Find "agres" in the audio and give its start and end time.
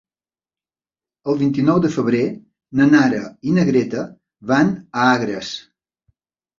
5.17-5.57